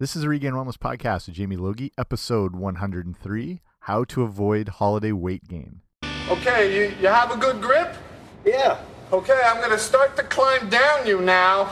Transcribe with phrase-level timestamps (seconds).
[0.00, 5.10] This is the Regained Wellness podcast with Jamie Logie, episode 103 How to Avoid Holiday
[5.12, 5.80] Weight Gain.
[6.28, 7.96] Okay, you, you have a good grip?
[8.44, 8.78] Yeah.
[9.12, 11.62] Okay, I'm gonna start to climb down you now.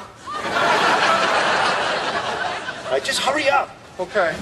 [2.87, 3.71] All right, just hurry up.
[4.01, 4.35] Okay.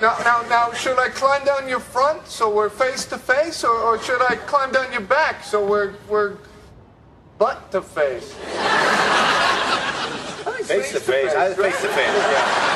[0.00, 3.70] Now, now, now, should I climb down your front so we're face to face, or,
[3.76, 6.38] or should I climb down your back so we're we're
[7.38, 8.32] butt to face?
[10.66, 11.32] Face to face.
[11.34, 11.96] I- Face to face.
[11.96, 12.69] Yeah.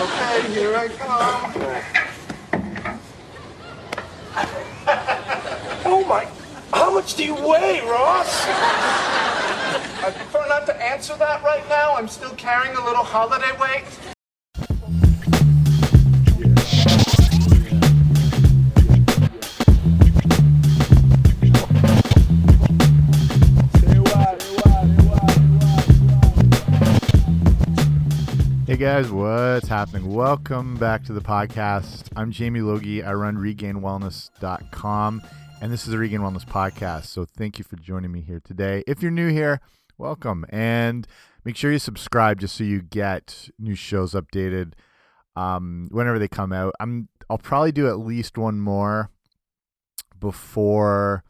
[0.00, 1.52] Okay, here I come.
[5.84, 6.24] Oh my!
[6.72, 8.44] How much do you weigh, Ross?
[8.46, 11.96] I prefer not to answer that right now.
[11.96, 14.17] I'm still carrying a little holiday weight.
[28.68, 30.12] Hey guys, what's happening?
[30.12, 32.10] Welcome back to the podcast.
[32.14, 33.02] I'm Jamie Logie.
[33.02, 35.22] I run regainedwellness.com,
[35.62, 37.06] and this is the Regained Wellness Podcast.
[37.06, 38.84] So thank you for joining me here today.
[38.86, 39.62] If you're new here,
[39.96, 40.44] welcome.
[40.50, 41.06] And
[41.46, 44.74] make sure you subscribe just so you get new shows updated
[45.34, 46.74] um, whenever they come out.
[46.78, 49.10] I'm I'll probably do at least one more
[50.20, 51.24] before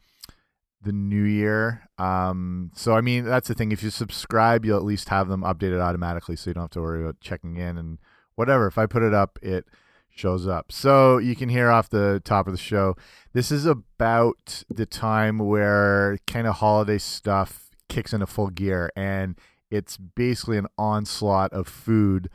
[0.81, 1.89] the new year.
[1.97, 3.71] Um, so I mean, that's the thing.
[3.71, 6.81] If you subscribe, you'll at least have them updated automatically, so you don't have to
[6.81, 7.99] worry about checking in and
[8.35, 8.67] whatever.
[8.67, 9.65] If I put it up, it
[10.09, 10.71] shows up.
[10.71, 12.95] So you can hear off the top of the show.
[13.33, 19.35] This is about the time where kind of holiday stuff kicks into full gear, and
[19.69, 22.29] it's basically an onslaught of food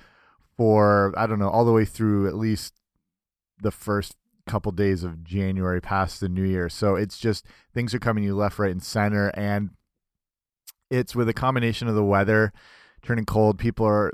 [0.57, 2.75] for I don't know all the way through at least
[3.61, 6.69] the first couple days of January past the new year.
[6.69, 9.29] So it's just things are coming you left, right, and center.
[9.35, 9.71] And
[10.91, 12.53] it's with a combination of the weather
[13.05, 14.13] turning cold, people are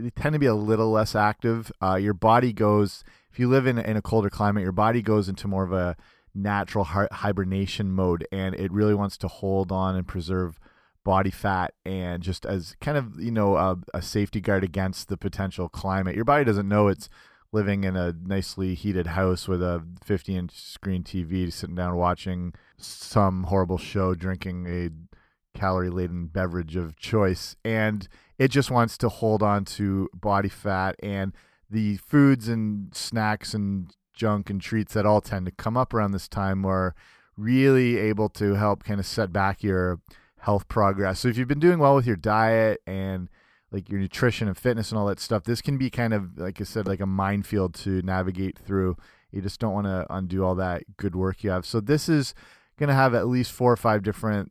[0.00, 1.70] they tend to be a little less active.
[1.82, 5.28] Uh, your body goes if you live in in a colder climate, your body goes
[5.28, 5.96] into more of a
[6.34, 10.58] natural hi- hibernation mode, and it really wants to hold on and preserve
[11.02, 15.16] body fat and just as kind of you know a, a safety guard against the
[15.16, 16.16] potential climate.
[16.16, 17.08] Your body doesn't know it's
[17.52, 22.54] living in a nicely heated house with a 50 inch screen TV, sitting down watching
[22.76, 27.56] some horrible show, drinking a calorie laden beverage of choice.
[27.64, 28.08] And
[28.38, 31.32] it just wants to hold on to body fat and
[31.68, 36.12] the foods and snacks and junk and treats that all tend to come up around
[36.12, 36.94] this time are
[37.36, 40.00] really able to help kind of set back your
[40.40, 41.20] health progress.
[41.20, 43.28] So if you've been doing well with your diet and
[43.72, 46.60] like your nutrition and fitness and all that stuff, this can be kind of like
[46.60, 48.96] I said, like a minefield to navigate through.
[49.30, 51.64] You just don't want to undo all that good work you have.
[51.64, 52.34] So this is
[52.78, 54.50] going to have at least four or five different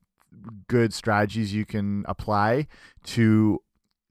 [0.68, 2.68] good strategies you can apply
[3.04, 3.60] to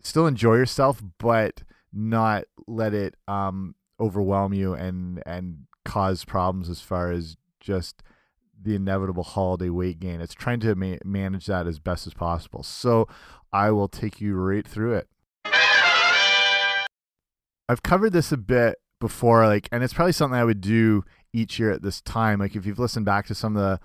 [0.02, 6.80] still enjoy yourself, but not let it um, overwhelm you and and cause problems as
[6.80, 8.02] far as just
[8.60, 10.20] the inevitable holiday weight gain.
[10.20, 12.62] It's trying to ma manage that as best as possible.
[12.62, 13.08] So
[13.52, 15.08] I will take you right through it.
[17.68, 21.58] I've covered this a bit before, like, and it's probably something I would do each
[21.58, 22.40] year at this time.
[22.40, 23.80] Like, if you've listened back to some of the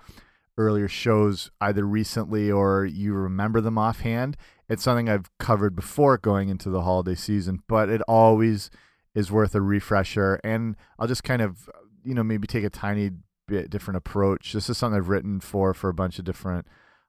[0.56, 4.36] earlier shows, either recently or you remember them offhand,
[4.68, 8.70] it's something I've covered before going into the holiday season, but it always
[9.14, 10.40] is worth a refresher.
[10.42, 11.68] And I'll just kind of,
[12.02, 13.10] you know, maybe take a tiny
[13.46, 14.52] bit different approach.
[14.52, 16.66] This is something I've written for for a bunch of different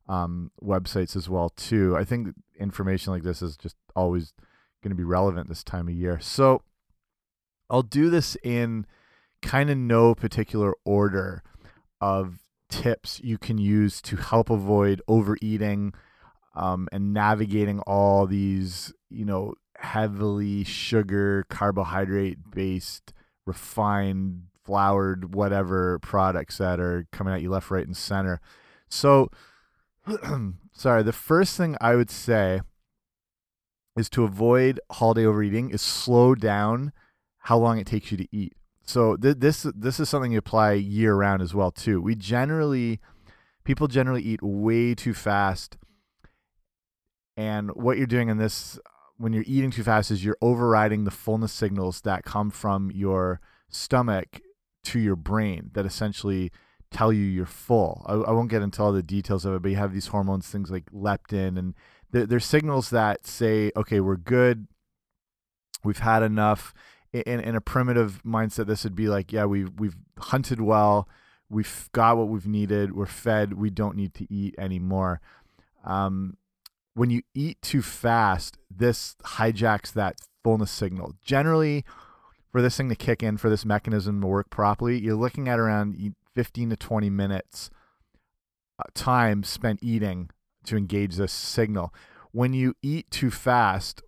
[0.08, 1.96] um, websites as well too.
[1.98, 2.30] I think
[2.60, 4.34] information like this is just always
[4.84, 6.20] going to be relevant this time of year.
[6.20, 6.62] So
[7.70, 8.86] I'll do this in
[9.42, 11.44] kind of no particular order
[12.02, 15.94] of tips you can use to help avoid overeating
[16.56, 23.14] um, and navigating all these, you know, heavily sugar, carbohydrate based,
[23.46, 28.42] refined, floured, whatever products that are coming at you left, right, and center.
[28.90, 29.30] So,
[30.74, 32.62] sorry, the first thing I would say
[33.96, 36.92] is to avoid holiday overeating is slow down
[37.40, 38.54] how long it takes you to eat.
[38.84, 42.02] So th this this is something you apply year round as well too.
[42.02, 43.00] We generally
[43.64, 45.78] people generally eat way too fast.
[47.38, 48.80] And what you're doing in this
[49.18, 53.40] when you're eating too fast is you're overriding the fullness signals that come from your
[53.70, 54.42] stomach
[54.86, 56.52] to your brain that essentially
[56.92, 58.04] tell you you're full.
[58.08, 60.48] I, I, won't get into all the details of it, but you have these hormones,
[60.48, 61.74] things like leptin, and
[62.12, 64.68] they're, signals that say, okay, we're good,
[65.84, 66.74] we've had enough.
[67.12, 71.08] In, in a primitive mindset, this would be like, yeah, we've we've hunted well,
[71.50, 75.22] we've got what we've needed, we're fed, we don't need to eat anymore.
[75.86, 76.38] Um,
[76.94, 81.14] when you eat too fast, this hijacks that fullness signal.
[81.24, 81.86] Generally,
[82.56, 85.60] for this thing to kick in, for this mechanism to work properly, you're looking at
[85.60, 87.70] around 15 to 20 minutes
[88.80, 90.30] uh, time spent eating
[90.64, 91.94] to engage this signal.
[92.32, 94.04] When you eat too fast,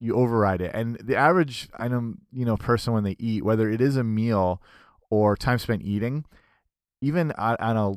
[0.00, 0.72] you override it.
[0.74, 4.04] And the average I know, you know, person when they eat, whether it is a
[4.04, 4.60] meal
[5.08, 6.26] or time spent eating,
[7.00, 7.94] even on a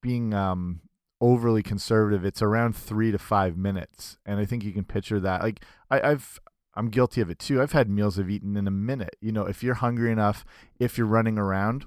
[0.00, 0.80] being um
[1.20, 4.16] overly conservative, it's around three to five minutes.
[4.24, 5.42] And I think you can picture that.
[5.42, 6.40] Like I, I've
[6.78, 7.60] I'm guilty of it too.
[7.60, 9.16] I've had meals I've eaten in a minute.
[9.20, 10.44] You know, if you're hungry enough,
[10.78, 11.86] if you're running around,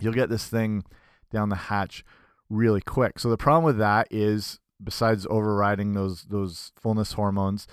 [0.00, 0.84] you'll get this thing
[1.30, 2.04] down the hatch
[2.48, 3.18] really quick.
[3.18, 7.66] So the problem with that is besides overriding those those fullness hormones,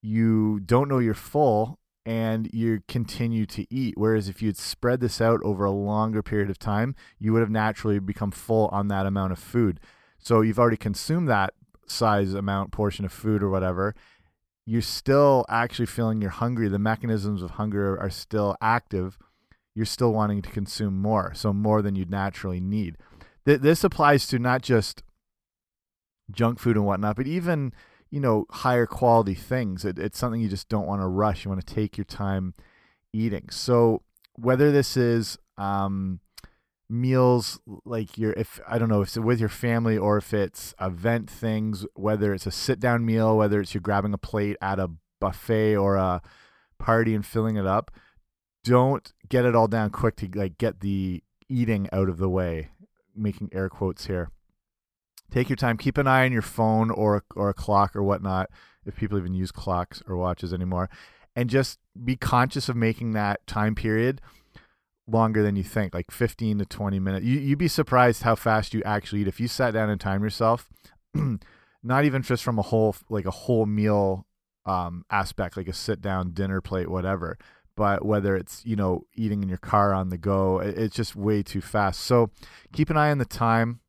[0.00, 3.94] you don't know you're full and you continue to eat.
[3.96, 7.50] Whereas if you'd spread this out over a longer period of time, you would have
[7.50, 9.80] naturally become full on that amount of food.
[10.18, 11.54] So you've already consumed that
[11.86, 13.94] size amount portion of food or whatever.
[14.64, 16.68] You're still actually feeling you're hungry.
[16.68, 19.18] The mechanisms of hunger are still active.
[19.74, 22.96] You're still wanting to consume more, so more than you'd naturally need.
[23.44, 25.02] Th this applies to not just
[26.30, 27.72] junk food and whatnot, but even
[28.10, 29.84] you know higher quality things.
[29.84, 31.44] It, it's something you just don't want to rush.
[31.44, 32.54] You want to take your time
[33.12, 33.48] eating.
[33.50, 34.02] So
[34.34, 36.20] whether this is um,
[36.92, 40.74] meals like your if I don't know if it's with your family or if it's
[40.80, 44.78] event things, whether it's a sit down meal, whether it's you're grabbing a plate at
[44.78, 44.90] a
[45.20, 46.20] buffet or a
[46.78, 47.90] party and filling it up,
[48.62, 52.68] don't get it all down quick to like get the eating out of the way,
[53.16, 54.30] making air quotes here.
[55.30, 55.78] Take your time.
[55.78, 58.50] Keep an eye on your phone or or a clock or whatnot,
[58.84, 60.90] if people even use clocks or watches anymore,
[61.34, 64.20] and just be conscious of making that time period
[65.06, 67.24] longer than you think, like 15 to 20 minutes.
[67.24, 69.28] You, you'd be surprised how fast you actually eat.
[69.28, 70.68] If you sat down and time yourself,
[71.82, 74.26] not even just from a whole, like a whole meal
[74.66, 77.36] um, aspect, like a sit down dinner plate, whatever,
[77.76, 81.16] but whether it's, you know, eating in your car on the go, it, it's just
[81.16, 82.00] way too fast.
[82.00, 82.30] So
[82.72, 83.80] keep an eye on the time.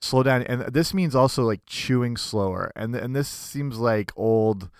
[0.00, 0.42] Slow down.
[0.42, 2.70] And this means also like chewing slower.
[2.76, 4.70] And, and this seems like old,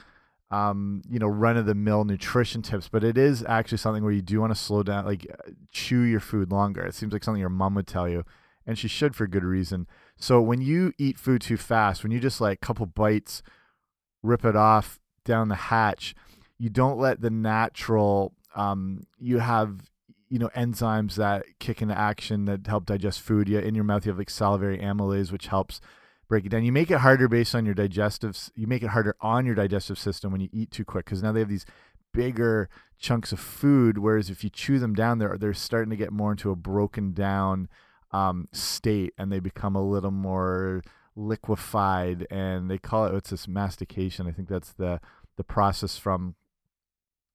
[0.51, 4.13] um, you know, run of the mill nutrition tips, but it is actually something where
[4.13, 5.27] you do want to slow down, like
[5.71, 6.85] chew your food longer.
[6.85, 8.25] It seems like something your mom would tell you,
[8.67, 9.87] and she should for good reason.
[10.17, 13.43] So when you eat food too fast, when you just like a couple bites,
[14.23, 16.15] rip it off down the hatch,
[16.59, 19.91] you don't let the natural, um, you have,
[20.31, 23.49] you know, enzymes that kick into action that help digest food.
[23.49, 25.81] You, in your mouth, you have like salivary amylase, which helps
[26.29, 26.65] break it down.
[26.65, 28.51] You make it harder based on your digestive.
[28.55, 31.33] You make it harder on your digestive system when you eat too quick because now
[31.33, 31.67] they have these
[32.13, 33.99] bigger chunks of food.
[33.99, 37.13] Whereas if you chew them down, they're they're starting to get more into a broken
[37.13, 37.69] down
[38.13, 40.83] um, state, and they become a little more
[41.17, 42.27] liquefied.
[42.31, 44.27] And they call it it's this mastication.
[44.27, 45.01] I think that's the
[45.37, 46.35] the process from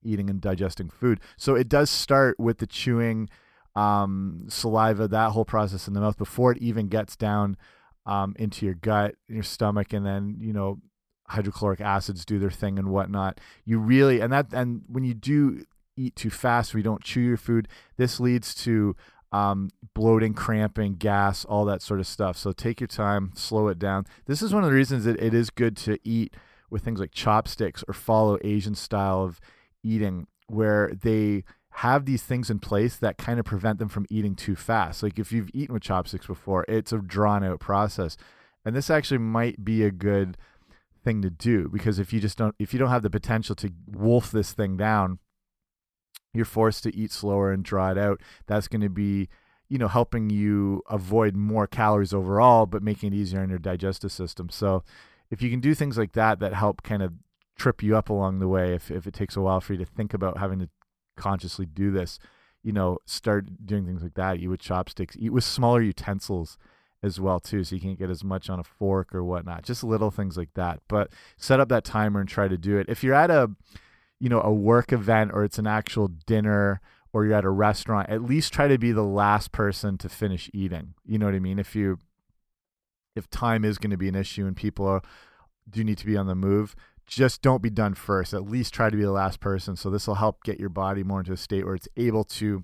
[0.04, 1.20] eating and digesting food.
[1.38, 3.30] So it does start with the chewing,
[3.76, 7.58] um, saliva, that whole process in the mouth before it even gets down
[8.06, 10.80] um, into your gut, your stomach, and then you know
[11.28, 13.40] hydrochloric acids do their thing and whatnot.
[13.66, 15.66] You really and that and when you do
[15.96, 17.68] eat too fast, or you don't chew your food,
[17.98, 18.96] this leads to
[19.32, 22.38] um, bloating, cramping, gas, all that sort of stuff.
[22.38, 24.06] So take your time, slow it down.
[24.26, 26.36] This is one of the reasons that it is good to eat
[26.70, 29.40] with things like chopsticks or follow Asian style of
[29.84, 31.44] eating, where they
[31.78, 35.02] have these things in place that kind of prevent them from eating too fast.
[35.02, 38.16] Like if you've eaten with chopsticks before, it's a drawn out process.
[38.64, 40.38] And this actually might be a good
[41.04, 43.72] thing to do because if you just don't if you don't have the potential to
[43.88, 45.20] wolf this thing down,
[46.34, 48.22] you're forced to eat slower and draw it out.
[48.46, 49.28] That's going to be,
[49.68, 54.12] you know, helping you avoid more calories overall but making it easier on your digestive
[54.12, 54.50] system.
[54.50, 54.84] So,
[55.32, 57.14] if you can do things like that that help kind of
[57.58, 59.86] trip you up along the way if if it takes a while for you to
[59.86, 60.70] think about having to
[61.16, 62.20] consciously do this,
[62.64, 64.40] you know, start doing things like that.
[64.40, 66.58] Eat with chopsticks, eat with smaller utensils
[67.04, 69.64] as well too, so you can't get as much on a fork or whatnot.
[69.64, 70.80] Just little things like that.
[70.88, 72.88] But set up that timer and try to do it.
[72.88, 73.52] If you're at a,
[74.20, 76.80] you know, a work event or it's an actual dinner
[77.12, 80.50] or you're at a restaurant, at least try to be the last person to finish
[80.54, 80.94] eating.
[81.06, 81.60] You know what I mean?
[81.60, 82.00] If you,
[83.16, 85.02] if time is going to be an issue and people are,
[85.70, 88.34] do need to be on the move, just don't be done first.
[88.34, 89.76] At least try to be the last person.
[89.76, 92.64] So this will help get your body more into a state where it's able to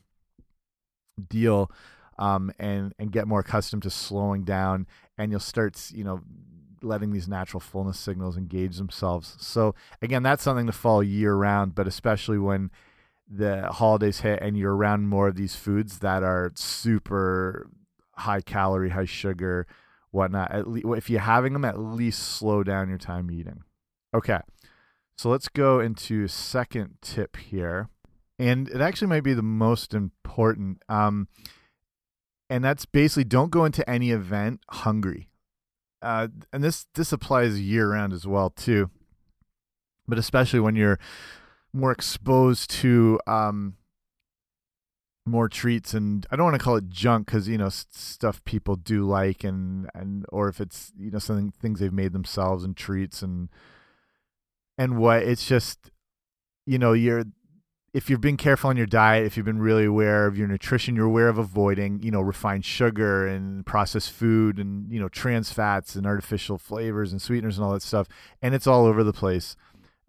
[1.27, 1.72] deal
[2.17, 4.88] um, and and get more accustomed to slowing down.
[5.17, 6.22] And you'll start, you know,
[6.81, 9.36] letting these natural fullness signals engage themselves.
[9.39, 12.72] So again, that's something to follow year round, but especially when
[13.29, 17.69] the holidays hit and you're around more of these foods that are super
[18.13, 19.67] high calorie, high sugar,
[20.12, 20.51] whatnot.
[20.51, 23.63] At least if you're having them, at least slow down your time eating.
[24.13, 24.39] Okay.
[25.17, 27.89] So let's go into second tip here.
[28.37, 30.81] And it actually might be the most important.
[30.87, 31.27] Um,
[32.49, 35.29] and that's basically don't go into any event hungry.
[36.01, 38.89] Uh, and this this applies year round as well too.
[40.07, 40.99] But especially when you're
[41.73, 43.75] more exposed to um,
[45.25, 48.75] more treats and I don't want to call it junk because you know stuff people
[48.75, 52.75] do like and and or if it's you know something things they've made themselves and
[52.75, 53.49] treats and
[54.79, 55.91] and what it's just
[56.65, 57.24] you know you're
[57.93, 60.95] if you've been careful on your diet if you've been really aware of your nutrition
[60.95, 65.51] you're aware of avoiding you know refined sugar and processed food and you know trans
[65.51, 68.07] fats and artificial flavors and sweeteners and all that stuff
[68.41, 69.55] and it's all over the place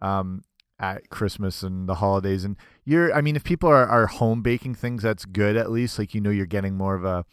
[0.01, 0.45] um,
[0.79, 2.43] at Christmas and the holidays.
[2.43, 5.99] And you're, I mean, if people are, are home baking things, that's good at least.
[5.99, 7.27] Like, you know, you're getting more of a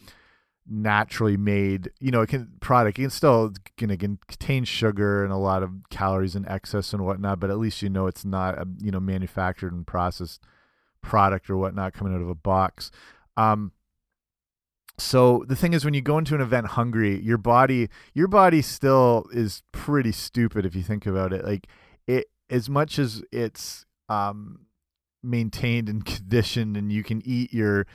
[0.70, 3.00] naturally made, you know, it can product.
[3.00, 7.06] It can still going to contain sugar and a lot of calories in excess and
[7.06, 10.42] whatnot, but at least you know it's not a, you know, manufactured and processed
[11.02, 12.92] product or whatnot coming out of a box.
[13.38, 13.72] Um,
[14.98, 18.64] so the thing is when you go into an event hungry your body your body
[18.64, 21.68] still is pretty stupid if you think about it like
[22.08, 24.66] it as much as it's um,
[25.22, 27.86] maintained and conditioned and you can eat your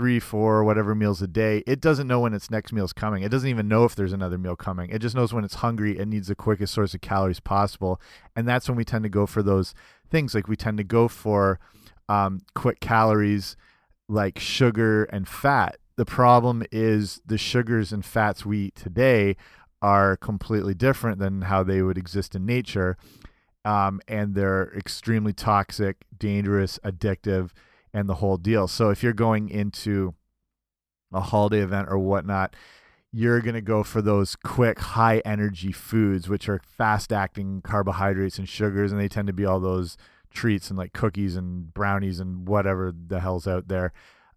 [0.00, 3.22] three, four, whatever meals a day, it doesn't know when its next meal is coming.
[3.22, 4.88] It doesn't even know if there's another meal coming.
[4.88, 8.00] It just knows when it's hungry and needs the quickest source of calories possible.
[8.34, 9.74] And that's when we tend to go for those
[10.10, 10.34] things.
[10.34, 11.60] Like we tend to go for
[12.08, 13.58] um, quick calories
[14.08, 15.76] like sugar and fat.
[15.96, 19.36] The problem is the sugars and fats we eat today
[19.82, 22.96] are completely different than how they would exist in nature
[23.66, 27.50] um, and they're extremely toxic, dangerous, addictive,
[27.92, 28.68] and the whole deal.
[28.68, 30.14] So if you're going into
[31.12, 32.54] a holiday event or whatnot,
[33.12, 38.38] you're going to go for those quick, high energy foods, which are fast acting carbohydrates
[38.38, 39.96] and sugars, and they tend to be all those
[40.32, 43.92] treats and like cookies and brownies and whatever the hell's out there.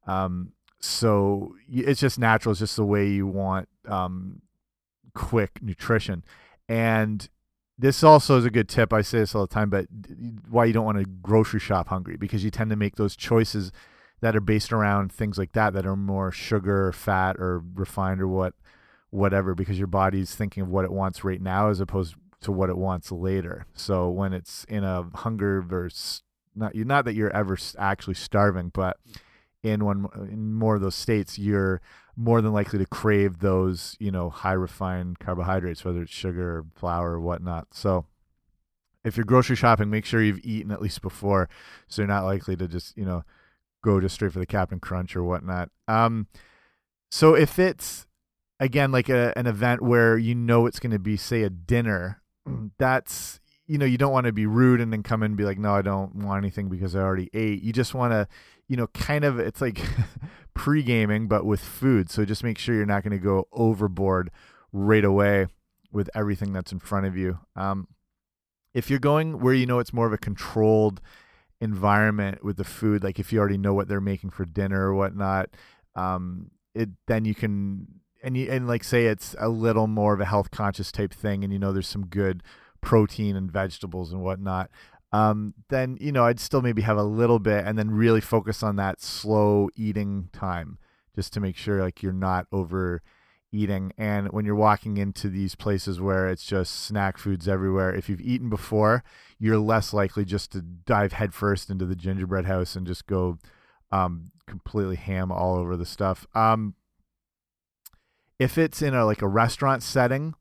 [0.08, 2.52] Um, so it's just natural.
[2.52, 4.42] It's just the way you want um,
[5.14, 6.26] quick nutrition.
[6.68, 7.30] And
[7.84, 8.94] this also is a good tip.
[8.94, 9.88] I say this all the time, but
[10.50, 13.74] why you don't want to grocery shop hungry because you tend to make those choices
[14.22, 18.22] that are based around things like that that are more sugar or fat or refined
[18.22, 18.54] or what
[19.10, 22.70] whatever because your body's thinking of what it wants right now as opposed to what
[22.70, 23.66] it wants later.
[23.74, 26.24] So when it's in a hunger versus
[26.56, 28.96] not you, not that you're ever actually starving, but
[29.64, 31.82] in one in more of those states you're
[32.16, 36.66] more than likely to crave those, you know, high refined carbohydrates, whether it's sugar or
[36.76, 37.68] flour or whatnot.
[37.72, 38.06] So
[39.04, 41.50] if you're grocery shopping, make sure you've eaten at least before,
[41.88, 43.24] so you're not likely to just, you know,
[43.84, 45.70] go just straight for the Captain Crunch or whatnot.
[45.88, 46.28] Um,
[47.10, 48.08] so if it's
[48.60, 52.22] again like a, an event where you know it's going to be, say, a dinner,
[52.78, 55.46] that's you know you don't want to be rude and then come in and be
[55.46, 57.62] like, no, I don't want anything because I already ate.
[57.64, 58.28] You just want to
[58.68, 59.82] you know, kind of it's like
[60.54, 62.10] pre gaming, but with food.
[62.10, 64.32] So just make sure you're not going to go overboard
[64.72, 65.48] right away
[65.92, 67.40] with everything that's in front of you.
[67.56, 67.88] Um,
[68.74, 71.02] if you're going where you know it's more of a controlled
[71.62, 74.96] environment with the food, like if you already know what they're making for dinner or
[74.96, 75.50] whatnot,
[75.96, 77.88] um, it then you can
[78.24, 81.44] and you and like say it's a little more of a health conscious type thing,
[81.44, 82.42] and you know there's some good
[82.84, 84.70] protein and vegetables and whatnot
[85.12, 88.64] um, then you know I'd still maybe have a little bit and then really focus
[88.64, 90.80] on that slow eating time
[91.16, 93.02] just to make sure like you're not over
[93.54, 93.94] eating.
[93.98, 98.22] And when you're walking into these places where it's just snack foods everywhere, if you've
[98.22, 99.04] eaten before,
[99.38, 103.38] you're less likely just to dive headfirst into the gingerbread house and just go
[103.92, 106.26] um, completely ham all over the stuff.
[106.34, 106.74] Um,
[108.40, 110.34] if it's in a like a restaurant setting,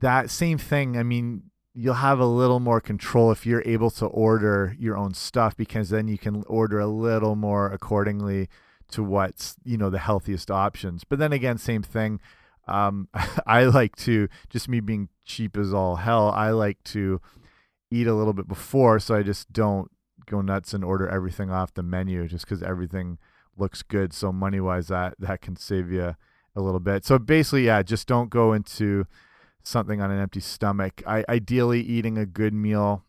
[0.00, 0.96] that same thing.
[0.96, 1.47] I mean,
[1.78, 5.90] you'll have a little more control if you're able to order your own stuff because
[5.90, 8.48] then you can order a little more accordingly
[8.90, 11.04] to what's you know the healthiest options.
[11.04, 12.20] But then again same thing
[12.66, 13.08] um,
[13.46, 17.20] i like to just me being cheap as all hell i like to
[17.90, 19.90] eat a little bit before so i just don't
[20.28, 23.18] go nuts and order everything off the menu just because everything
[23.56, 24.12] looks good.
[24.12, 26.14] So money wise that that can save you
[26.54, 27.04] a little bit.
[27.04, 29.06] So basically yeah just don't go into
[29.62, 31.02] something on an empty stomach.
[31.06, 33.04] I ideally eating a good meal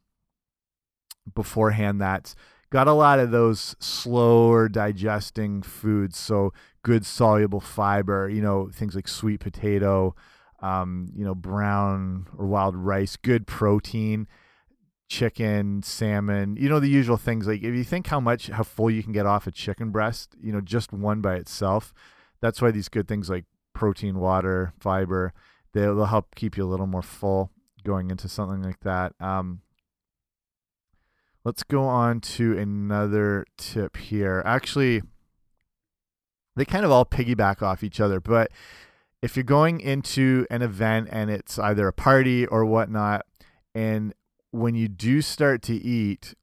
[1.34, 2.36] beforehand that's
[2.70, 6.54] got a lot of those slower digesting foods so
[6.84, 10.16] good soluble fiber you know things like sweet potato
[10.62, 14.28] um, you know brown or wild rice good protein
[15.08, 18.92] chicken salmon you know the usual things like if you think how much how full
[18.92, 21.94] you can get off a chicken breast you know just one by itself
[22.42, 25.34] that's why these good things like protein water fiber
[25.74, 27.52] they'll, help keep you a little more full
[27.84, 29.14] going into something like that.
[29.20, 29.62] Um,
[31.44, 34.42] let's go on to another tip here.
[34.46, 35.02] Actually,
[36.56, 38.52] they kind of all piggyback off each other, but
[39.22, 43.26] if you're going into an event and it's either a party or whatnot,
[43.76, 44.14] and
[44.52, 46.34] when you do start to eat,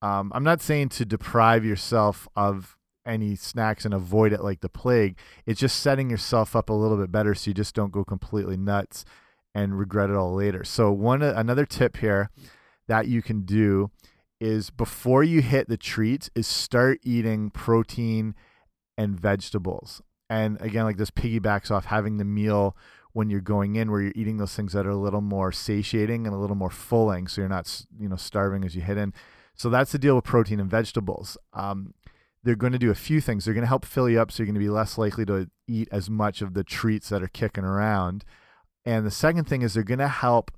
[0.00, 4.68] um, I'm not saying to deprive yourself of any snacks and avoid it like the
[4.68, 5.18] plague.
[5.46, 8.56] It's just setting yourself up a little bit better so you just don't go completely
[8.56, 9.04] nuts
[9.54, 10.64] and regret it all later.
[10.64, 12.30] So one another tip here
[12.88, 13.90] that you can do
[14.40, 18.34] is before you hit the treats is start eating protein
[18.98, 20.02] and vegetables.
[20.28, 22.76] And again, like this piggybacks off having the meal
[23.12, 26.26] when you're going in where you're eating those things that are a little more satiating
[26.26, 29.12] and a little more filling so you're not you know starving as you hit in
[29.54, 31.92] so that's the deal with protein and vegetables um,
[32.44, 34.42] they're going to do a few things they're going to help fill you up so
[34.42, 37.28] you're going to be less likely to eat as much of the treats that are
[37.28, 38.24] kicking around
[38.84, 40.50] and the second thing is they're going to help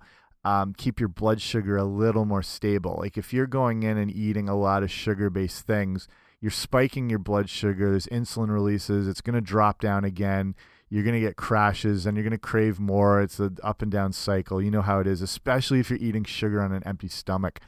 [0.44, 4.10] um, keep your blood sugar a little more stable like if you're going in and
[4.10, 6.06] eating a lot of sugar based things
[6.40, 10.54] you're spiking your blood sugar there's insulin releases it's going to drop down again
[10.94, 13.20] you're going to get crashes and you're going to crave more.
[13.20, 14.62] It's an up and down cycle.
[14.62, 17.58] You know how it is, especially if you're eating sugar on an empty stomach.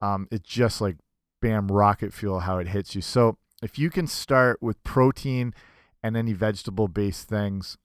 [0.00, 0.96] Um, it's just like
[1.42, 3.02] bam, rocket fuel how it hits you.
[3.02, 5.54] So if you can start with protein
[6.02, 7.76] and any vegetable based things,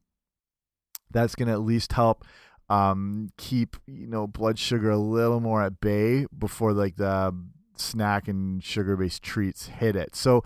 [1.11, 2.23] that's going to at least help
[2.69, 7.35] um, keep you know blood sugar a little more at bay before like the
[7.75, 10.15] snack and sugar based treats hit it.
[10.15, 10.43] So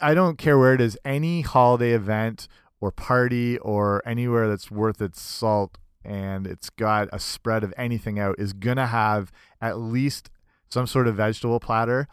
[0.00, 2.48] I don't care where it is, any holiday event
[2.80, 8.18] or party or anywhere that's worth its salt and it's got a spread of anything
[8.18, 10.30] out is going to have at least
[10.68, 12.08] some sort of vegetable platter.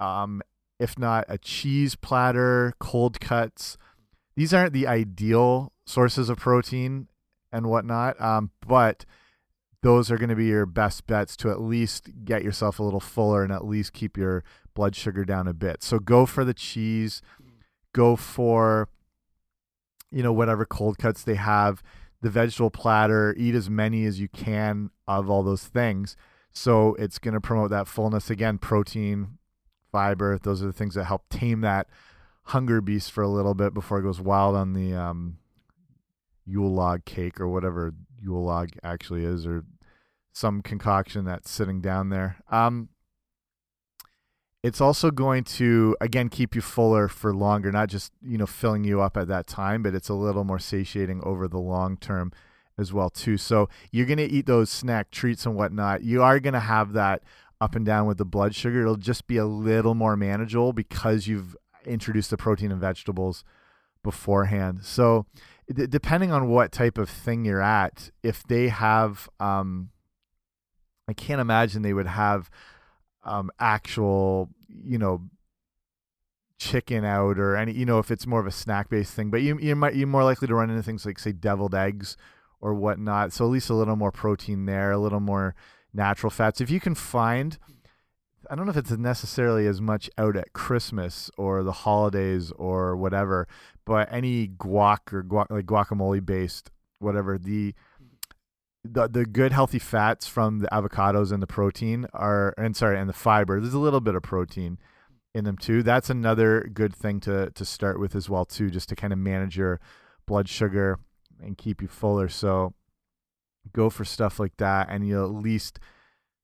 [0.00, 0.40] Um,
[0.78, 3.76] if not a cheese platter, cold cuts.
[4.36, 7.08] These aren't the ideal sources of protein
[7.52, 9.06] and whatnot, um, but
[9.82, 13.00] those are going to be your best bets to at least get yourself a little
[13.00, 14.42] fuller and at least keep your
[14.74, 15.82] blood sugar down a bit.
[15.82, 17.22] So go for the cheese,
[17.92, 18.88] go for
[20.10, 21.82] you know whatever cold cuts they have
[22.22, 26.16] the vegetable platter eat as many as you can of all those things
[26.52, 29.38] so it's going to promote that fullness again protein
[29.96, 31.86] fiber those are the things that help tame that
[32.46, 35.38] hunger beast for a little bit before it goes wild on the um,
[36.44, 39.64] Yule log cake or whatever Yule log actually is, or
[40.32, 42.36] some concoction that's sitting down there.
[42.50, 42.88] Um,
[44.62, 48.84] it's also going to again keep you fuller for longer, not just you know filling
[48.84, 52.32] you up at that time, but it's a little more satiating over the long term
[52.78, 53.36] as well too.
[53.36, 56.04] So you're gonna eat those snack treats and whatnot.
[56.04, 57.22] You are gonna have that
[57.60, 58.82] up and down with the blood sugar.
[58.82, 63.44] It'll just be a little more manageable because you've introduced the protein and vegetables
[64.02, 64.84] beforehand.
[64.84, 65.26] So
[65.72, 69.90] depending on what type of thing you're at, if they have, um,
[71.08, 72.50] I can't imagine they would have
[73.24, 74.48] um, actual
[74.84, 75.22] you know
[76.58, 79.42] chicken out or any you know if it's more of a snack based thing but
[79.42, 82.16] you you might you're more likely to run into things like say deviled eggs
[82.60, 85.54] or whatnot so at least a little more protein there a little more
[85.96, 86.60] natural fats.
[86.60, 87.58] If you can find
[88.48, 92.96] i don't know if it's necessarily as much out at christmas or the holidays or
[92.96, 93.48] whatever
[93.84, 97.74] but any guac or guac like guacamole based whatever the
[98.84, 103.08] the the good healthy fats from the avocados and the protein are and sorry and
[103.08, 104.78] the fiber there's a little bit of protein
[105.36, 105.82] in them too.
[105.82, 109.18] That's another good thing to to start with as well too just to kind of
[109.18, 109.80] manage your
[110.26, 110.98] blood sugar
[111.40, 112.28] and keep you fuller.
[112.30, 112.72] So
[113.72, 115.78] go for stuff like that and you'll at least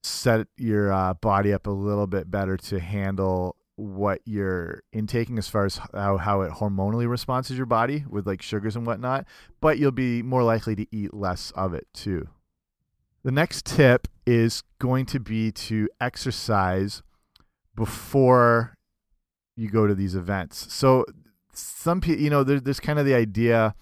[0.02, 5.48] set your uh, body up a little bit better to handle what you're intaking as
[5.48, 9.26] far as how, how it hormonally responds to your body with like sugars and whatnot,
[9.60, 12.28] but you'll be more likely to eat less of it too.
[13.22, 17.02] The next tip is going to be to exercise
[17.74, 18.76] before
[19.56, 20.72] you go to these events.
[20.72, 21.04] So
[21.54, 23.74] some people, you know, there, there's kind of the idea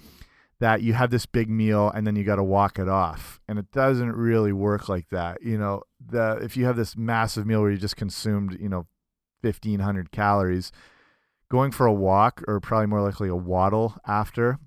[0.60, 3.58] that you have this big meal and then you got to walk it off, and
[3.58, 5.42] it doesn't really work like that.
[5.42, 8.86] You know, the if you have this massive meal where you just consumed, you know,
[9.42, 10.70] 1500 calories
[11.50, 14.58] going for a walk or probably more likely a waddle after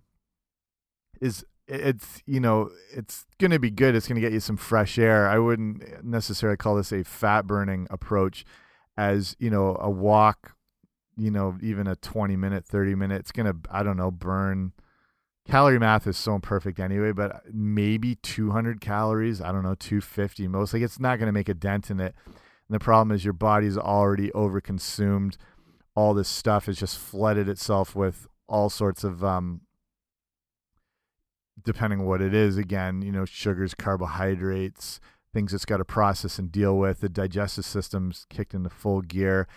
[1.22, 4.58] is it's you know it's going to be good it's going to get you some
[4.58, 8.44] fresh air i wouldn't necessarily call this a fat burning approach
[8.98, 10.56] as you know a walk
[11.16, 14.74] you know even a 20 minute 30 minute it's going to i don't know burn
[15.48, 20.74] calorie math is so imperfect anyway but maybe 200 calories i don't know 250 most
[20.74, 23.34] like it's not going to make a dent in it and the problem is your
[23.34, 25.36] body's already overconsumed
[25.96, 29.62] all this stuff has just flooded itself with all sorts of um,
[31.64, 35.00] depending on what it is again you know sugars carbohydrates
[35.34, 37.02] things it's got to process and deal with.
[37.02, 39.48] The digestive system's kicked into full gear.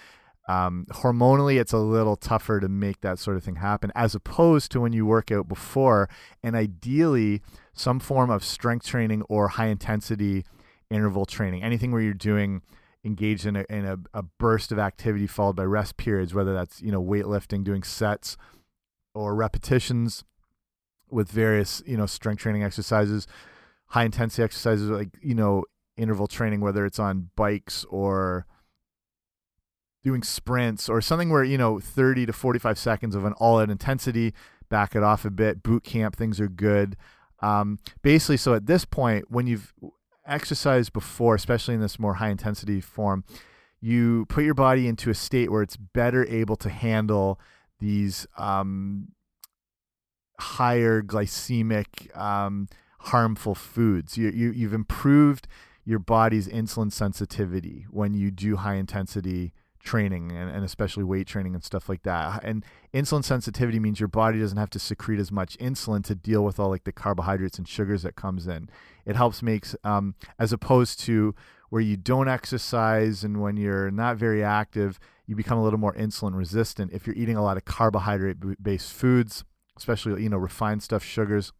[0.48, 4.70] Um, hormonally, it's a little tougher to make that sort of thing happen, as opposed
[4.72, 6.08] to when you work out before,
[6.42, 10.44] and ideally some form of strength training or high intensity
[10.88, 12.62] interval training, anything where you're doing
[13.04, 16.80] engaged in a, in a, a burst of activity followed by rest periods, whether that's
[16.82, 18.36] you know weightlifting, doing sets
[19.14, 20.24] or repetitions
[21.10, 23.26] with various you know strength training exercises,
[23.86, 25.64] high intensity exercises like you know
[25.96, 28.46] interval training, whether it's on bikes or
[30.06, 34.32] doing sprints or something where you know 30 to 45 seconds of an all-out intensity
[34.68, 36.96] back it off a bit boot camp things are good.
[37.40, 39.74] Um, basically so at this point when you've
[40.24, 43.24] exercised before especially in this more high intensity form
[43.80, 47.40] you put your body into a state where it's better able to handle
[47.80, 49.08] these um,
[50.38, 52.68] higher glycemic um,
[53.00, 54.16] harmful foods.
[54.16, 55.46] You, you, you've improved
[55.84, 61.54] your body's insulin sensitivity when you do high intensity training and, and especially weight training
[61.54, 62.42] and stuff like that.
[62.44, 66.44] And insulin sensitivity means your body doesn't have to secrete as much insulin to deal
[66.44, 68.68] with all like the carbohydrates and sugars that comes in.
[69.04, 71.34] It helps makes um, as opposed to
[71.70, 75.94] where you don't exercise and when you're not very active, you become a little more
[75.94, 79.44] insulin resistant if you're eating a lot of carbohydrate based foods,
[79.76, 81.52] especially you know refined stuff, sugars.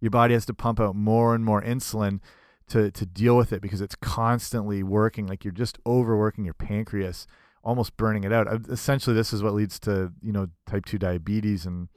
[0.00, 2.20] Your body has to pump out more and more insulin
[2.68, 7.26] to to deal with it because it's constantly working like you're just overworking your pancreas
[7.64, 8.48] almost burning it out.
[8.68, 11.88] Essentially this is what leads to you know type 2 diabetes and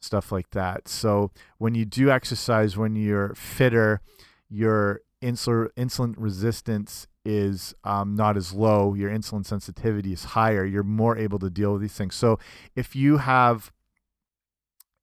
[0.00, 0.88] stuff like that.
[0.88, 4.00] So when you do exercise when you're fitter
[4.48, 10.84] your insulin insulin resistance is um, not as low your insulin sensitivity is higher you're
[10.84, 12.14] more able to deal with these things.
[12.14, 12.38] So
[12.76, 13.72] if you have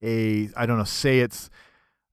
[0.04, 1.50] a i don't know say it's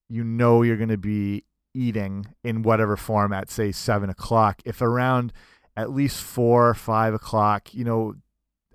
[0.09, 4.61] you know you're going to be eating in whatever form at say seven o'clock.
[4.65, 5.33] If around
[5.77, 8.15] at least four or five o'clock you know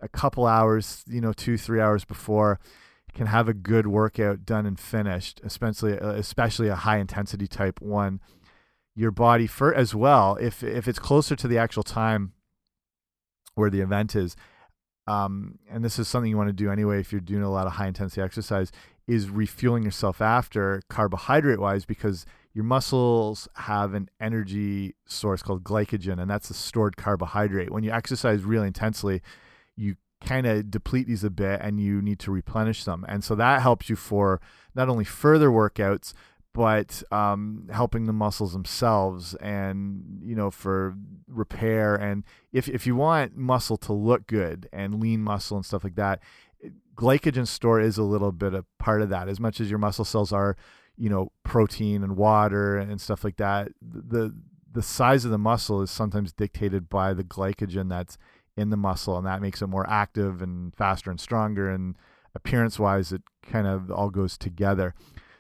[0.01, 2.60] a couple hours you know two three hours before
[3.13, 7.81] can have a good workout done and finished especially uh, especially a high intensity type
[7.81, 8.19] one
[8.95, 12.33] your body for as well if if it's closer to the actual time
[13.55, 14.36] where the event is
[15.07, 17.65] um, and this is something you want to do anyway if you're doing a lot
[17.65, 18.71] of high intensity exercise
[19.07, 22.25] is refueling yourself after carbohydrate wise because
[22.58, 27.70] your muscles have an energy source called glycogen, and that's a stored carbohydrate.
[27.70, 29.22] When you exercise really intensely,
[29.76, 33.06] you kind of deplete these a bit and you need to replenish them.
[33.08, 34.41] And so that helps you for
[34.74, 36.13] not only further workouts,
[36.52, 40.96] but um, helping the muscles themselves and, you know, for
[41.28, 41.93] repair.
[41.93, 45.93] And if, if you want muscle to look good and lean muscle and stuff like
[45.98, 46.24] that,
[46.96, 49.30] glycogen store is a little bit a part of that.
[49.30, 50.58] As much as your muscle cells are
[50.97, 54.33] you know protein and water and stuff like that the
[54.71, 58.17] the size of the muscle is sometimes dictated by the glycogen that's
[58.57, 61.95] in the muscle and that makes it more active and faster and stronger and
[62.36, 64.93] appearance wise it kind of all goes together.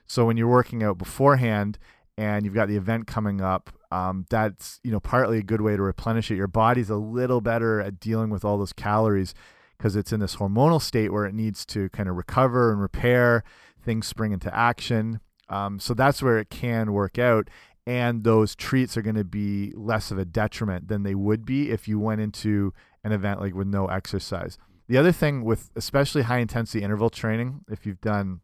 [0.05, 1.77] So when you're working out beforehand
[2.17, 5.75] and you've got the event coming up um, that's you know partly a good way
[5.75, 6.35] to replenish it.
[6.35, 9.33] Your body's a little better at dealing with all those calories
[9.77, 13.43] because it's in this hormonal state where it needs to kind of recover and repair.
[13.81, 17.49] Things spring into action um, so that's where it can work out.
[17.85, 21.71] And those treats are going to be less of a detriment than they would be
[21.71, 24.57] if you went into an event like with no exercise.
[24.89, 28.41] The other thing with especially high intensity interval training, if you've done,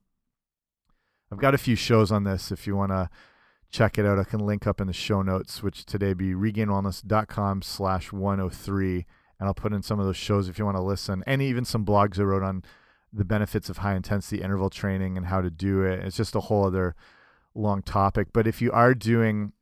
[1.31, 2.51] I've got a few shows on this.
[2.51, 3.09] If you want to
[3.69, 7.63] check it out, I can link up in the show notes, which today be regainedwellness.com
[7.63, 9.05] slash 103.
[9.39, 11.65] And I'll put in some of those shows if you want to listen, and even
[11.65, 12.63] some blogs I wrote on
[13.13, 16.03] the benefits of high intensity interval training and how to do it.
[16.03, 16.95] It's just a whole other
[17.53, 18.29] long topic.
[18.33, 19.53] But if you are doing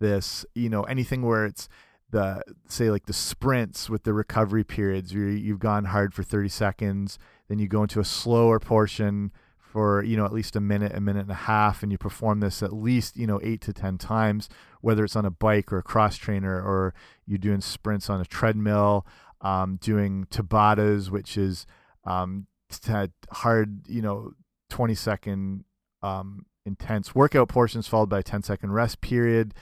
[0.00, 1.68] this, you know, anything where it's
[2.10, 6.48] the say like the sprints with the recovery periods where you've gone hard for 30
[6.48, 7.18] seconds,
[7.48, 11.00] then you go into a slower portion for you know at least a minute, a
[11.00, 13.98] minute and a half, and you perform this at least you know eight to ten
[13.98, 14.48] times,
[14.80, 16.94] whether it's on a bike or a cross trainer or
[17.26, 19.06] you're doing sprints on a treadmill,
[19.42, 21.66] um, doing Tabatas, which is
[22.08, 22.46] um,
[22.86, 24.32] had hard, you know,
[24.70, 25.64] 20 second
[26.02, 29.54] um, intense workout portions followed by a 10 second rest period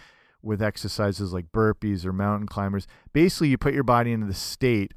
[0.43, 2.87] with exercises like burpees or mountain climbers.
[3.13, 4.93] Basically, you put your body into the state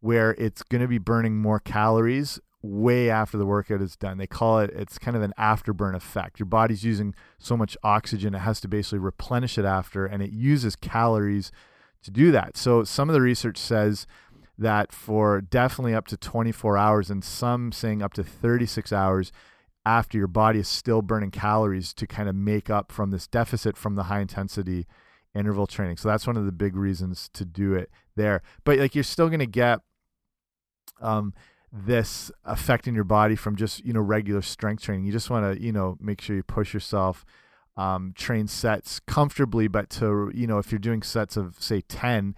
[0.00, 4.18] where it's going to be burning more calories way after the workout is done.
[4.18, 6.40] They call it, it's kind of an afterburn effect.
[6.40, 10.32] Your body's using so much oxygen, it has to basically replenish it after, and it
[10.32, 11.52] uses calories
[12.02, 12.56] to do that.
[12.56, 14.06] So, some of the research says
[14.58, 19.32] that for definitely up to 24 hours and some saying up to 36 hours
[19.86, 23.76] after your body is still burning calories to kind of make up from this deficit
[23.76, 24.86] from the high intensity
[25.34, 25.96] interval training.
[25.96, 28.42] So that's one of the big reasons to do it there.
[28.64, 29.80] But like you're still going to get
[31.00, 31.32] um
[31.72, 35.04] this affecting your body from just, you know, regular strength training.
[35.04, 37.24] You just want to, you know, make sure you push yourself
[37.76, 42.34] um, train sets comfortably, but to, you know, if you're doing sets of say 10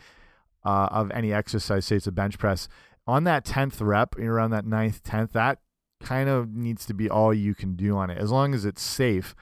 [0.65, 2.69] uh, of any exercise, say it's a bench press,
[3.07, 5.59] on that 10th rep, around that 9th, 10th, that
[6.01, 8.83] kind of needs to be all you can do on it as long as it's
[8.83, 9.35] safe.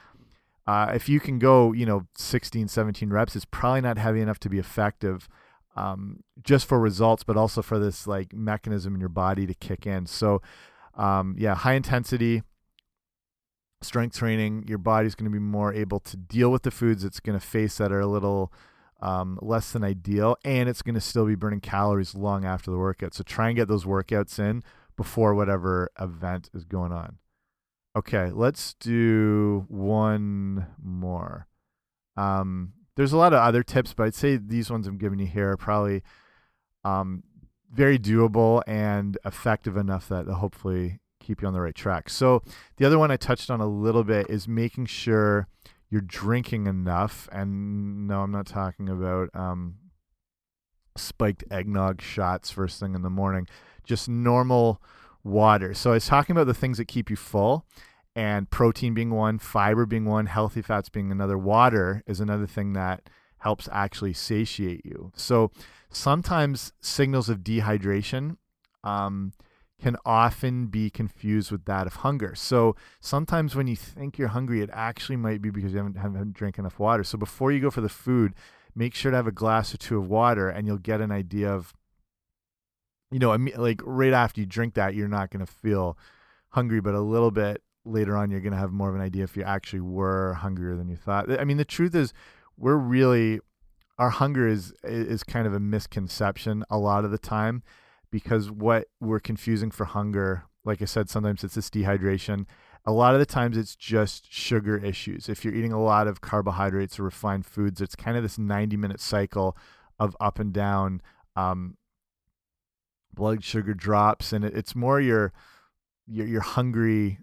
[0.66, 4.38] Uh, if you can go, you know, 16, 17 reps, it's probably not heavy enough
[4.40, 5.28] to be effective
[5.76, 9.86] um, just for results, but also for this like mechanism in your body to kick
[9.86, 10.06] in.
[10.06, 10.42] So,
[10.94, 12.42] um, yeah, high intensity
[13.80, 17.20] strength training, your body's going to be more able to deal with the foods it's
[17.20, 18.52] going to face that are a little
[19.00, 22.78] um, less than ideal, and it's going to still be burning calories long after the
[22.78, 23.14] workout.
[23.14, 24.62] So try and get those workouts in
[24.96, 27.18] before whatever event is going on.
[27.96, 31.46] Okay, let's do one more.
[32.16, 35.26] Um, there's a lot of other tips, but I'd say these ones I'm giving you
[35.26, 36.02] here are probably
[36.84, 37.22] um,
[37.72, 42.08] very doable and effective enough that hopefully keep you on the right track.
[42.08, 42.42] So
[42.76, 45.46] the other one I touched on a little bit is making sure
[45.90, 47.28] you're drinking enough.
[47.32, 49.76] And no, I'm not talking about um,
[50.96, 53.46] spiked eggnog shots first thing in the morning,
[53.84, 54.82] just normal
[55.24, 55.74] water.
[55.74, 57.66] So I was talking about the things that keep you full
[58.14, 61.38] and protein being one, fiber being one, healthy fats being another.
[61.38, 65.12] Water is another thing that helps actually satiate you.
[65.14, 65.52] So
[65.90, 68.36] sometimes signals of dehydration
[68.82, 69.32] um,
[69.80, 72.34] can often be confused with that of hunger.
[72.34, 76.32] So sometimes when you think you're hungry, it actually might be because you haven't, haven't
[76.34, 77.04] drank enough water.
[77.04, 78.34] So before you go for the food,
[78.74, 81.52] make sure to have a glass or two of water and you'll get an idea
[81.52, 81.72] of,
[83.10, 85.96] you know, like right after you drink that, you're not going to feel
[86.50, 89.22] hungry, but a little bit later on, you're going to have more of an idea
[89.24, 91.30] if you actually were hungrier than you thought.
[91.40, 92.12] I mean, the truth is,
[92.56, 93.38] we're really,
[93.96, 97.62] our hunger is, is kind of a misconception a lot of the time
[98.10, 102.46] because what we're confusing for hunger, like I said, sometimes it's this dehydration.
[102.84, 105.28] A lot of the times it's just sugar issues.
[105.28, 108.76] If you're eating a lot of carbohydrates or refined foods, it's kind of this 90
[108.76, 109.56] minute cycle
[109.98, 111.02] of up and down
[111.36, 111.76] um,
[113.12, 115.32] blood sugar drops, and it, it's more your
[116.06, 117.18] you're, you're hungry.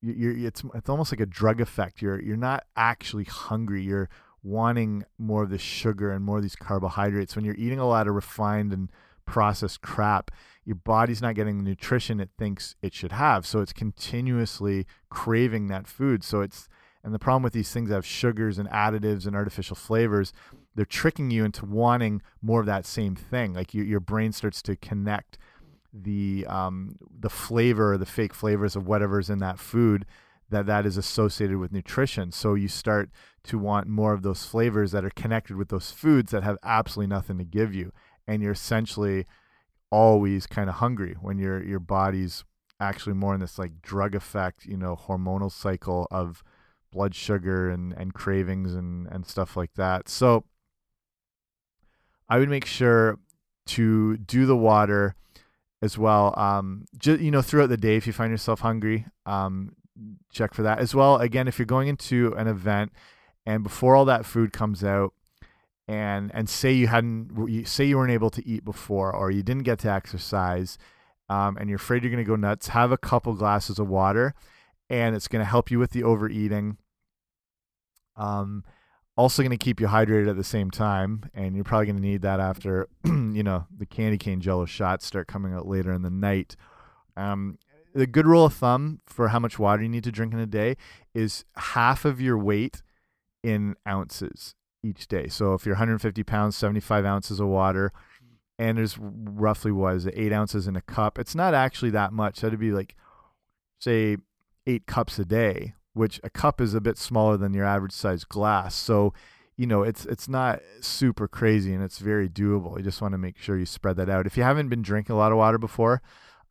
[0.00, 2.02] You're, it's it's almost like a drug effect.
[2.02, 3.82] You're you're not actually hungry.
[3.82, 4.08] You're
[4.42, 7.36] wanting more of the sugar and more of these carbohydrates.
[7.36, 8.90] When you're eating a lot of refined and
[9.26, 10.30] processed crap,
[10.64, 13.46] your body's not getting the nutrition it thinks it should have.
[13.46, 16.24] So it's continuously craving that food.
[16.24, 16.68] So it's,
[17.02, 20.32] and the problem with these things that have sugars and additives and artificial flavors,
[20.74, 23.52] they're tricking you into wanting more of that same thing.
[23.52, 25.38] Like you, your brain starts to connect
[25.92, 30.06] the um, the flavor, the fake flavors of whatever's in that food
[30.50, 32.32] that that is associated with nutrition.
[32.32, 33.10] So you start
[33.44, 37.14] to want more of those flavors that are connected with those foods that have absolutely
[37.14, 37.92] nothing to give you
[38.26, 39.26] and you're essentially
[39.90, 42.44] always kind of hungry when your your body's
[42.80, 46.42] actually more in this like drug effect, you know, hormonal cycle of
[46.92, 50.08] blood sugar and and cravings and and stuff like that.
[50.08, 50.44] So
[52.28, 53.18] I would make sure
[53.66, 55.14] to do the water
[55.82, 56.34] as well.
[56.38, 59.76] Um, just you know, throughout the day, if you find yourself hungry, um,
[60.32, 61.16] check for that as well.
[61.16, 62.92] Again, if you're going into an event
[63.46, 65.12] and before all that food comes out,
[65.86, 69.64] and and say you hadn't say you weren't able to eat before or you didn't
[69.64, 70.78] get to exercise
[71.28, 74.34] um, and you're afraid you're going to go nuts have a couple glasses of water
[74.90, 76.76] and it's going to help you with the overeating.
[78.16, 78.64] Um,
[79.16, 82.02] also going to keep you hydrated at the same time and you're probably going to
[82.02, 86.02] need that after you know the candy cane jello shots start coming out later in
[86.02, 86.56] the night.
[87.16, 87.58] Um,
[87.94, 90.46] the good rule of thumb for how much water you need to drink in a
[90.46, 90.76] day
[91.14, 92.82] is half of your weight
[93.42, 95.26] in ounces each day.
[95.28, 97.92] So if you're 150 pounds, 75 ounces of water,
[98.58, 101.18] and there's roughly was eight ounces in a cup.
[101.18, 102.40] It's not actually that much.
[102.40, 102.94] That'd be like,
[103.80, 104.18] say,
[104.66, 108.24] eight cups a day, which a cup is a bit smaller than your average size
[108.24, 108.74] glass.
[108.74, 109.12] So,
[109.56, 112.76] you know, it's it's not super crazy and it's very doable.
[112.76, 114.26] You just want to make sure you spread that out.
[114.26, 116.00] If you haven't been drinking a lot of water before,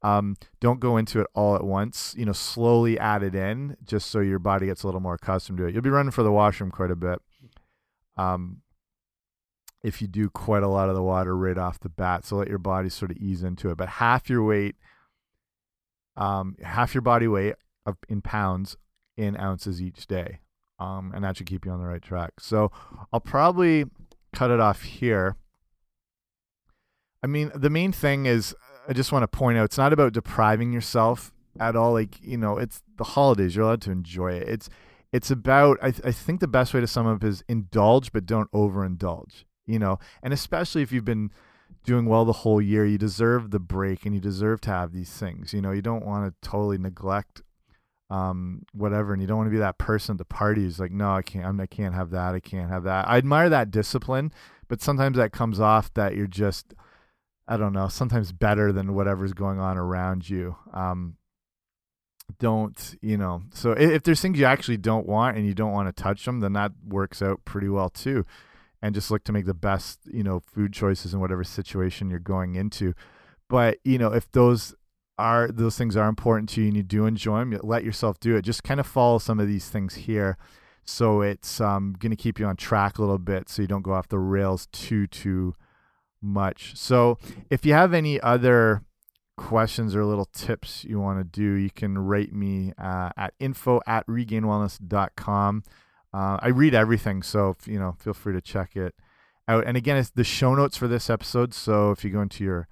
[0.02, 2.14] um, don't go into it all at once.
[2.18, 5.58] You know, slowly add it in just so your body gets a little more accustomed
[5.60, 5.74] to it.
[5.74, 7.22] You'll be running for the washroom quite a bit
[8.18, 8.62] um,
[9.84, 12.26] if you do quite a lot of the water right off the bat.
[12.26, 13.78] So let your body sort of ease into it.
[13.78, 14.76] But half your weight,
[16.16, 18.78] um, half your body weight of, in pounds
[19.18, 20.40] in ounces each day.
[20.80, 22.34] Um, and that should keep you on the right track.
[22.40, 22.72] So
[23.12, 23.86] I'll probably
[24.34, 25.36] cut it off here.
[27.22, 28.56] I mean, the main thing is
[28.88, 32.38] I just want to point out it's not about depriving yourself at all like you
[32.38, 34.70] know it's the holidays you're allowed to enjoy it it's
[35.14, 38.26] it's about I, th I think the best way to sum up is indulge but
[38.26, 39.98] don't overindulge you know?
[40.22, 41.32] And especially if you've been
[41.86, 45.12] doing well the whole year you deserve the break and you deserve to have these
[45.12, 45.72] things you know?
[45.72, 47.42] You don't want to totally neglect
[48.10, 50.92] um whatever and you don't want to be that person at the party who's like
[50.92, 53.08] no i can't i can't have that i can't have that.
[53.08, 54.34] I admire that discipline
[54.68, 56.74] but sometimes that comes off that you're just
[57.48, 61.16] i don't know sometimes better than whatever's going on around you um
[62.40, 65.94] don't you know so if, there's things you actually don't want and you don't want
[65.94, 68.26] to touch them then that works out pretty well too.
[68.82, 72.20] And just look to make the best you know food choices in whatever situation you're
[72.20, 72.94] going into.
[73.50, 74.76] But you know if those
[75.18, 78.36] are those things are important to you and you do enjoy them let yourself do
[78.36, 78.42] it.
[78.42, 80.38] Just kind of follow some of these things here
[80.86, 83.84] so it's um, going to keep you on track a little bit so you don't
[83.84, 85.56] go off the rails too too
[86.22, 86.76] much.
[86.76, 87.18] So
[87.50, 88.84] if you have any other
[89.36, 93.82] questions or little tips you want to do, you can rate me uh, at info
[93.88, 95.64] at regainedwellness.com.
[96.14, 98.94] Uh, I read everything, so you know, feel free to check it
[99.48, 99.66] out.
[99.66, 101.54] And again, it's the show notes for this episode.
[101.54, 102.68] So if you go into your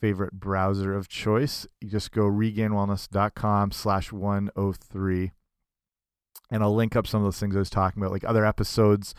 [0.00, 5.32] favorite browser of choice, you just go regainedwellness.com slash 103.
[6.50, 9.14] And I'll link up some of those things I was talking about, like other episodes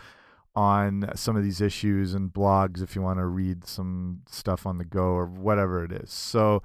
[0.55, 4.77] on some of these issues and blogs if you want to read some stuff on
[4.77, 6.11] the go or whatever it is.
[6.11, 6.63] So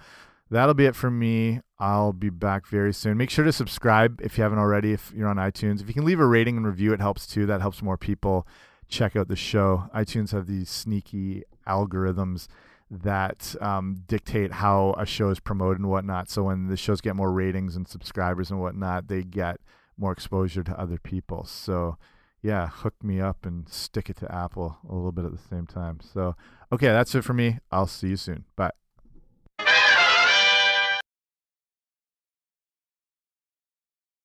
[0.50, 1.61] that'll be it for me.
[1.79, 3.16] I'll be back very soon.
[3.16, 5.81] Make sure to subscribe if you haven't already, if you're on iTunes.
[5.81, 7.46] If you can leave a rating and review, it helps too.
[7.46, 8.46] That helps more people
[8.88, 9.88] check out the show.
[9.94, 12.48] iTunes have these sneaky algorithms
[12.90, 16.29] that um, dictate how a show is promoted and whatnot.
[16.29, 19.61] So when the shows get more ratings and subscribers and whatnot, they get
[19.96, 21.44] more exposure to other people.
[21.44, 21.96] So
[22.42, 25.66] yeah, hook me up and stick it to Apple a little bit at the same
[25.66, 26.00] time.
[26.00, 26.37] So,
[26.72, 27.59] okay, that's it for me.
[27.70, 28.44] I'll see you soon.
[28.57, 28.72] Bye.